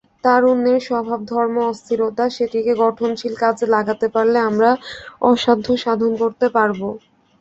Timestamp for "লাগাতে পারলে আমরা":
3.75-4.69